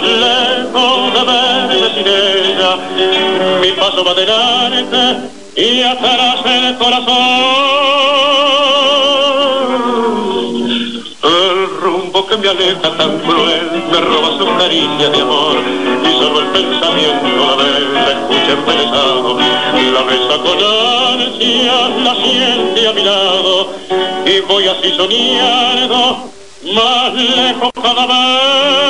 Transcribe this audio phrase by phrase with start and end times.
[0.00, 2.76] más lejos de verme sin ella,
[3.60, 7.10] mi paso va adelante y atrás el corazón.
[11.22, 15.56] El rumbo que me aleja tan cruel me roba su caricia de amor
[16.02, 19.38] y solo el pensamiento a ver la escucha embelesado.
[19.38, 20.58] La besa con
[21.18, 23.68] ansias, la siente a mi lado
[24.24, 26.30] y voy así soñando
[26.74, 28.89] más lejos cada vez.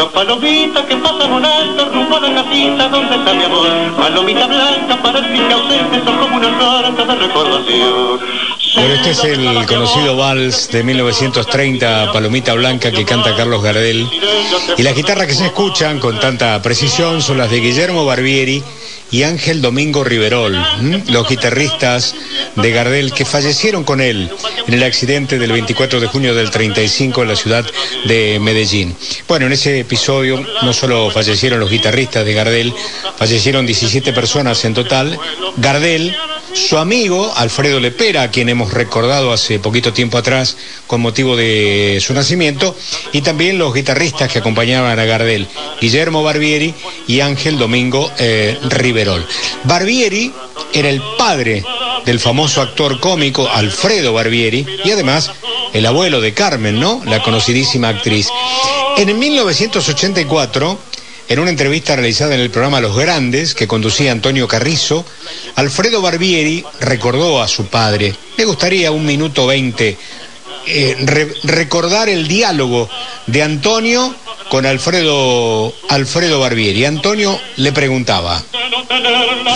[0.00, 3.96] Blanca palomita que pasa volando rumbo a la casita donde está mi amor.
[3.98, 8.20] Palomita blanca para el fin ausente son como una carta de recordación.
[8.76, 14.08] Bueno, este es el conocido vals de 1930, Palomita Blanca, que canta Carlos Gardel.
[14.78, 18.62] Y las guitarras que se escuchan con tanta precisión son las de Guillermo Barbieri
[19.10, 20.56] y Ángel Domingo Riverol,
[21.08, 22.14] los guitarristas
[22.56, 24.30] de Gardel que fallecieron con él
[24.66, 27.66] en el accidente del 24 de junio del 35 en la ciudad
[28.04, 28.96] de Medellín.
[29.28, 32.74] Bueno, en ese episodio no solo fallecieron los guitarristas de Gardel,
[33.16, 35.18] fallecieron 17 personas en total.
[35.56, 36.14] Gardel,
[36.52, 41.98] su amigo Alfredo Lepera, a quien hemos recordado hace poquito tiempo atrás con motivo de
[42.00, 42.76] su nacimiento,
[43.12, 45.46] y también los guitarristas que acompañaban a Gardel,
[45.80, 46.74] Guillermo Barbieri
[47.06, 49.24] y Ángel Domingo eh, Riverol.
[49.64, 50.32] Barbieri
[50.72, 51.64] era el padre
[52.06, 55.30] del famoso actor cómico Alfredo Barbieri y además
[55.72, 57.02] el abuelo de Carmen, ¿no?
[57.04, 58.28] La conocidísima actriz.
[58.96, 60.78] En 1984,
[61.28, 65.04] en una entrevista realizada en el programa Los Grandes, que conducía Antonio Carrizo,
[65.56, 68.14] Alfredo Barbieri recordó a su padre.
[68.36, 69.96] Me gustaría un minuto veinte
[70.66, 72.88] eh, re- recordar el diálogo
[73.26, 74.14] de Antonio
[74.50, 76.84] con Alfredo, Alfredo Barbieri.
[76.84, 78.42] Antonio le preguntaba.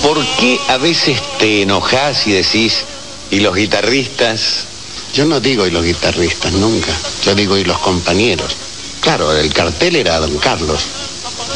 [0.00, 2.84] ¿Por qué a veces te enojas y decís,
[3.30, 4.66] y los guitarristas?
[5.12, 6.92] Yo no digo y los guitarristas, nunca.
[7.24, 8.56] Yo digo y los compañeros.
[9.00, 10.80] Claro, el cartel era Don Carlos.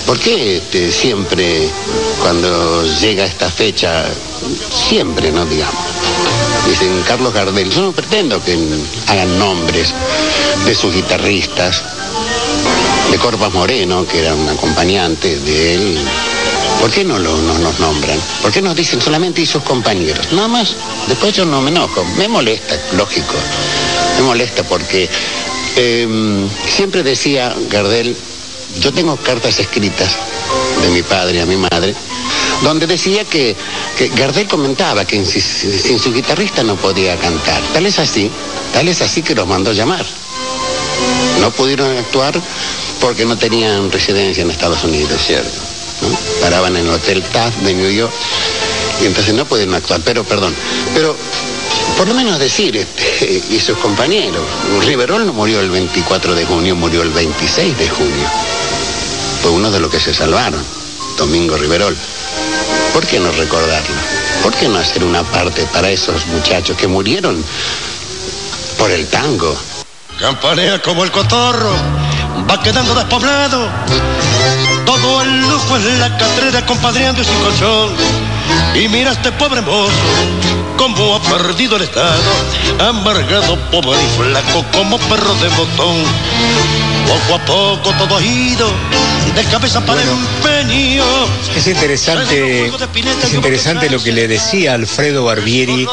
[0.05, 1.69] ¿Por qué este, siempre,
[2.21, 4.05] cuando llega esta fecha,
[4.89, 5.85] siempre, no digamos?
[6.69, 8.59] Dicen Carlos Gardel, yo no pretendo que
[9.07, 9.95] hagan nombres
[10.67, 11.83] de sus guitarristas,
[13.11, 15.99] de Corpas Moreno, que era un acompañante de él.
[16.81, 18.19] ¿Por qué no, lo, no nos nombran?
[18.43, 20.33] ¿Por qué nos dicen solamente y sus compañeros?
[20.33, 20.75] Nada más.
[21.09, 22.05] Después yo no me enojo.
[22.17, 23.35] Me molesta, lógico.
[24.17, 25.09] Me molesta porque
[25.77, 28.17] eh, siempre decía Gardel,
[28.81, 30.17] yo tengo cartas escritas
[30.83, 31.95] de mi padre a mi madre,
[32.63, 33.57] donde decía que,
[33.97, 37.61] que Gardel comentaba que sin, sin su guitarrista no podía cantar.
[37.73, 38.31] Tal es así,
[38.73, 40.05] tal es así que los mandó llamar.
[41.41, 42.41] No pudieron actuar
[43.01, 45.59] porque no tenían residencia en Estados Unidos, ¿cierto?
[46.03, 46.09] ¿no?
[46.41, 48.13] Paraban en el Hotel Taft de New York
[49.03, 50.55] y entonces no pudieron actuar, pero perdón.
[50.95, 51.17] Pero
[51.97, 54.43] por lo menos decir, este, y sus compañeros,
[54.85, 58.29] Riverol no murió el 24 de junio, murió el 26 de junio.
[59.43, 60.63] Fue uno de los que se salvaron,
[61.17, 61.97] Domingo Riverol.
[62.93, 63.97] ¿Por qué no recordarlo?
[64.43, 67.45] ¿Por qué no hacer una parte para esos muchachos que murieron
[68.79, 69.57] por el tango?
[70.19, 71.73] Campanea como el cotorro,
[72.49, 73.69] va quedando despoblado.
[74.85, 77.91] Todo el lujo en la catrera, compadreando y sin colchón.
[78.75, 79.93] Y mira este pobre mozo,
[80.77, 82.23] como ha perdido el estado,
[82.89, 85.97] amargado, pobre y flaco, como perro de botón.
[87.09, 88.71] Poco a poco todo ha ido,
[89.35, 91.05] de cabeza para el empeño.
[91.57, 95.87] Es interesante, es interesante lo que le decía Alfredo Barbieri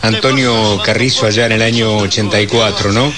[0.00, 3.12] Antonio Carrizo allá en el año 84, ¿no?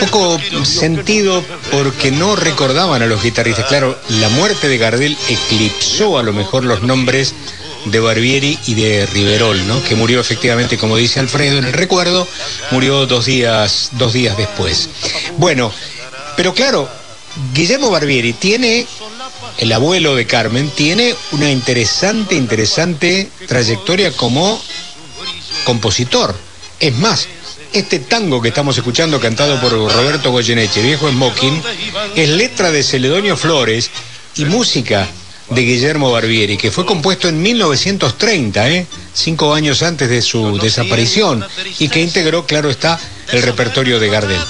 [0.00, 3.66] Poco sentido porque no recordaban a los guitarristas.
[3.66, 7.34] Claro, la muerte de Gardel eclipsó a lo mejor los nombres
[7.86, 9.82] de Barbieri y de Riverol, ¿no?
[9.82, 12.28] Que murió efectivamente, como dice Alfredo, en el recuerdo,
[12.70, 14.88] murió dos días, dos días después.
[15.38, 15.72] Bueno,
[16.36, 16.88] pero claro,
[17.54, 18.86] Guillermo Barbieri tiene,
[19.58, 24.60] el abuelo de Carmen, tiene una interesante, interesante trayectoria como
[25.64, 26.34] compositor.
[26.78, 27.28] Es más,
[27.72, 31.62] este tango que estamos escuchando cantado por Roberto Goyeneche, Viejo Smoking,
[32.16, 33.90] es letra de Celedonio Flores
[34.36, 35.08] y música
[35.48, 38.86] de Guillermo Barbieri, que fue compuesto en 1930, ¿eh?
[39.12, 41.44] cinco años antes de su desaparición,
[41.78, 42.98] y que integró, claro está,
[43.32, 44.40] el repertorio de Gardel.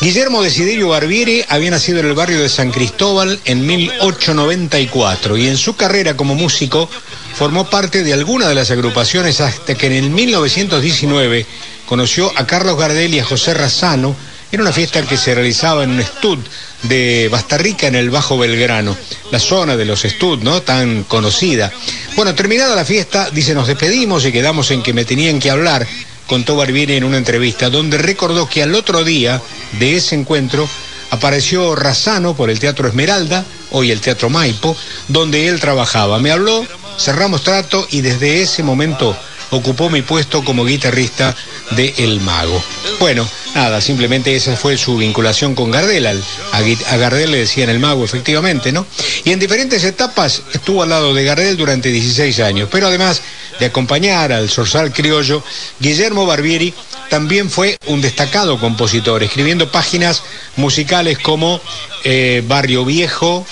[0.00, 5.56] Guillermo Desiderio Barbieri había nacido en el barrio de San Cristóbal en 1894 y en
[5.56, 6.88] su carrera como músico
[7.34, 11.46] formó parte de alguna de las agrupaciones hasta que en el 1919
[11.84, 14.14] conoció a Carlos Gardel y a José Razano
[14.52, 16.38] en una fiesta que se realizaba en un estud
[16.84, 18.96] de Bastarrica en el Bajo Belgrano,
[19.32, 20.62] la zona de los estud, ¿no?
[20.62, 21.72] Tan conocida.
[22.14, 25.86] Bueno, terminada la fiesta, dice, nos despedimos y quedamos en que me tenían que hablar
[26.28, 29.42] contó Barbieri en una entrevista, donde recordó que al otro día
[29.80, 30.68] de ese encuentro
[31.10, 34.76] apareció Razano por el Teatro Esmeralda, hoy el Teatro Maipo,
[35.08, 36.20] donde él trabajaba.
[36.20, 36.64] Me habló,
[36.98, 39.16] cerramos trato y desde ese momento
[39.50, 41.34] ocupó mi puesto como guitarrista
[41.70, 42.62] de El Mago.
[43.00, 46.06] Bueno, nada, simplemente esa fue su vinculación con Gardel.
[46.06, 48.86] a, Gardel le decían El Mago, efectivamente, ¿no?
[49.24, 53.22] Y en diferentes etapas estuvo al lado de Gardel durante 16 años, pero además
[53.58, 55.42] de acompañar al zorzal criollo,
[55.80, 56.72] Guillermo Barbieri
[57.08, 60.22] también fue un destacado compositor, escribiendo páginas
[60.56, 61.60] musicales como
[62.04, 63.46] eh, Barrio Viejo,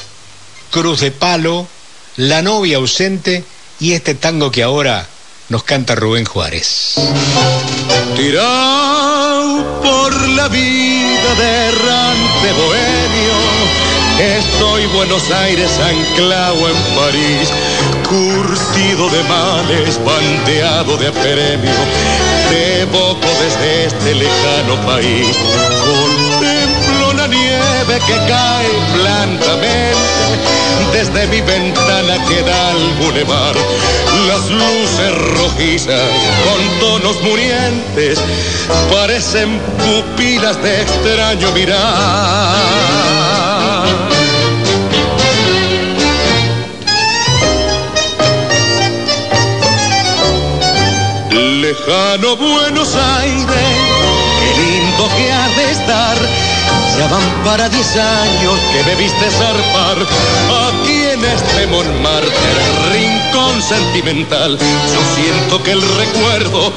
[0.70, 1.66] Cruz de Palo,
[2.16, 3.44] La novia ausente
[3.80, 5.06] y este tango que ahora
[5.48, 6.94] nos canta Rubén Juárez.
[8.16, 13.36] Tirado por la vida de errante bohemio,
[14.38, 17.48] estoy Buenos Aires anclado en París,
[18.08, 21.74] curtido de males, bandeado de apremio,
[22.48, 25.36] te evoco desde este lejano país,
[25.84, 30.06] contemplo la nieve que cae plantamente
[30.92, 33.54] desde mi ventana queda el bulevar,
[34.28, 36.10] las luces rojizas
[36.44, 38.18] con tonos murientes
[38.90, 43.45] parecen pupilas de extraño mirar.
[51.36, 53.46] Lejano Buenos Aires,
[54.40, 56.16] qué lindo que ha de estar.
[56.96, 59.98] Ya van para diez años que me viste zarpar.
[60.68, 61.66] Aquí en este
[62.92, 64.58] rincón sentimental.
[64.58, 66.72] Yo siento que el recuerdo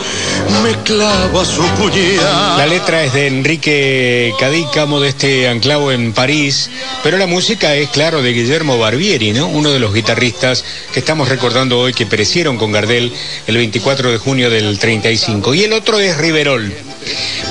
[0.63, 2.57] me clava su puñal.
[2.57, 6.69] La letra es de Enrique Cadícamo de este anclavo en París,
[7.03, 9.47] pero la música es, claro, de Guillermo Barbieri, ¿no?
[9.47, 10.63] Uno de los guitarristas
[10.94, 13.12] que estamos recordando hoy que perecieron con Gardel
[13.47, 15.53] el 24 de junio del 35.
[15.53, 16.74] Y el otro es Riverol.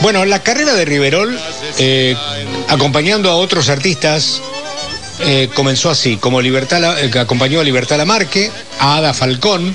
[0.03, 1.39] Bueno, la carrera de Riverol,
[1.79, 2.17] eh,
[2.69, 4.41] acompañando a otros artistas,
[5.21, 9.75] eh, comenzó así, como Libertad, eh, acompañó a Libertad Lamarque, a Ada Falcón,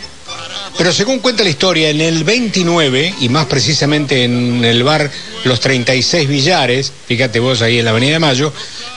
[0.77, 5.11] pero según cuenta la historia, en el 29, y más precisamente en el bar
[5.43, 8.53] Los 36 Villares, fíjate vos ahí en la Avenida de Mayo,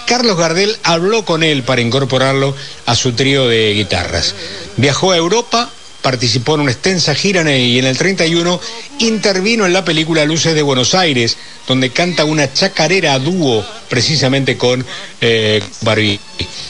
[0.06, 2.54] Carlos Gardel habló con él para incorporarlo
[2.86, 4.34] a su trío de guitarras.
[4.76, 5.70] Viajó a Europa,
[6.06, 8.60] participó en una extensa gira y en el 31
[9.00, 11.36] intervino en la película Luces de Buenos Aires,
[11.66, 14.86] donde canta una chacarera dúo precisamente con
[15.20, 15.60] eh.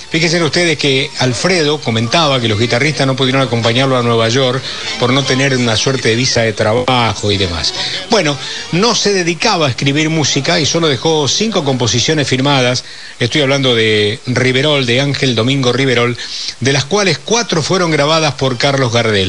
[0.08, 4.62] Fíjense ustedes que Alfredo comentaba que los guitarristas no pudieron acompañarlo a Nueva York
[5.00, 7.74] por no tener una suerte de visa de trabajo y demás.
[8.08, 8.38] Bueno,
[8.72, 12.84] no se dedicaba a escribir música y solo dejó cinco composiciones firmadas.
[13.18, 16.16] Estoy hablando de Riverol, de Ángel Domingo Riverol,
[16.60, 19.25] de las cuales cuatro fueron grabadas por Carlos Gardel.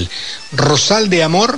[0.51, 1.57] Rosal de Amor,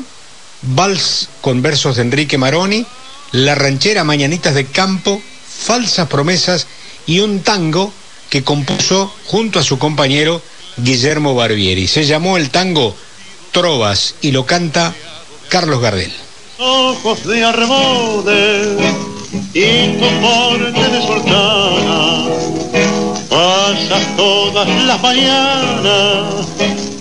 [0.61, 2.85] Vals con versos de Enrique Maroni,
[3.31, 6.67] La ranchera Mañanitas de Campo, Falsas Promesas
[7.05, 7.93] y un tango
[8.29, 10.41] que compuso junto a su compañero
[10.77, 11.87] Guillermo Barbieri.
[11.87, 12.95] Se llamó el tango
[13.51, 14.93] Trovas y lo canta
[15.49, 16.13] Carlos Gardel.
[16.59, 17.39] Ojos de
[19.53, 19.99] y de
[23.29, 26.47] pasas todas las mañanas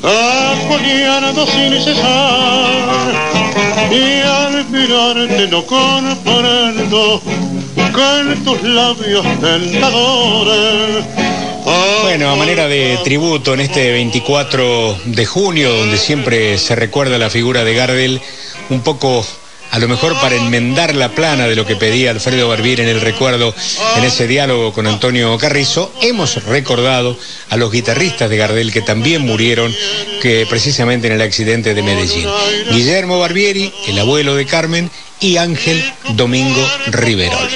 [0.02, 2.68] apoyando sin cesar
[3.90, 7.22] y al mirarte no comprendo
[7.92, 11.04] con tus labios tentadores.
[12.02, 17.28] Bueno, a manera de tributo en este 24 de junio, donde siempre se recuerda la
[17.28, 18.20] figura de Gardel,
[18.70, 19.24] un poco
[19.70, 23.00] a lo mejor para enmendar la plana de lo que pedía Alfredo Barbier en el
[23.00, 23.54] recuerdo
[23.96, 27.16] en ese diálogo con Antonio Carrizo, hemos recordado
[27.50, 29.74] a los guitarristas de Gardel que también murieron
[30.22, 32.28] que precisamente en el accidente de Medellín.
[32.70, 35.82] Guillermo Barbieri, el abuelo de Carmen, y Ángel
[36.14, 37.48] Domingo Riverol.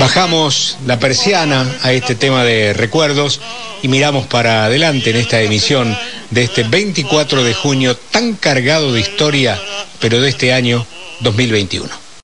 [0.00, 3.40] Bajamos la persiana a este tema de recuerdos
[3.82, 5.96] y miramos para adelante en esta emisión
[6.30, 9.60] de este 24 de junio tan cargado de historia,
[10.00, 10.86] pero de este año
[11.20, 12.05] 2021.